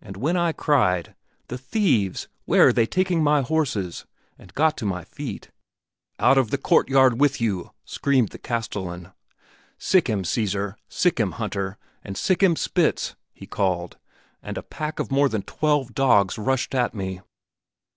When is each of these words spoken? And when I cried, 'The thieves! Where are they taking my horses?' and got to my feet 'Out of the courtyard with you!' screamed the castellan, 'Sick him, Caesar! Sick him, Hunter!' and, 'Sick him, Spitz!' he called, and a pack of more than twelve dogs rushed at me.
And 0.00 0.16
when 0.16 0.36
I 0.36 0.52
cried, 0.52 1.16
'The 1.48 1.58
thieves! 1.58 2.28
Where 2.44 2.68
are 2.68 2.72
they 2.72 2.86
taking 2.86 3.20
my 3.20 3.40
horses?' 3.42 4.06
and 4.38 4.54
got 4.54 4.76
to 4.76 4.84
my 4.86 5.02
feet 5.02 5.50
'Out 6.20 6.38
of 6.38 6.52
the 6.52 6.56
courtyard 6.56 7.20
with 7.20 7.40
you!' 7.40 7.72
screamed 7.84 8.28
the 8.28 8.38
castellan, 8.38 9.10
'Sick 9.76 10.08
him, 10.08 10.22
Caesar! 10.22 10.76
Sick 10.88 11.18
him, 11.18 11.32
Hunter!' 11.32 11.78
and, 12.04 12.16
'Sick 12.16 12.44
him, 12.44 12.54
Spitz!' 12.54 13.16
he 13.34 13.48
called, 13.48 13.98
and 14.40 14.56
a 14.56 14.62
pack 14.62 15.00
of 15.00 15.10
more 15.10 15.28
than 15.28 15.42
twelve 15.42 15.94
dogs 15.94 16.38
rushed 16.38 16.72
at 16.72 16.94
me. 16.94 17.20